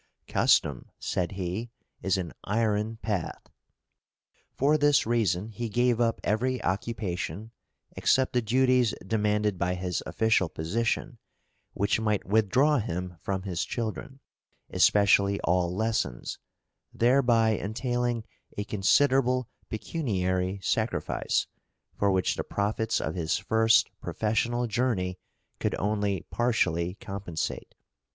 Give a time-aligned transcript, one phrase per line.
[0.27, 1.69] "Custom." said he,
[2.01, 3.43] "is an iron path."
[4.55, 7.51] For this reason he gave up every occupation
[7.95, 11.19] (except the duties demanded by his official position)
[11.73, 14.19] which might withdraw him from his children,
[14.71, 16.39] especially all lessons,
[16.91, 18.23] thereby entailing
[18.57, 21.45] a considerable pecuniary sacrifice,
[21.95, 25.19] for which the profits of his first professional journey
[25.59, 27.75] could only partially compensate.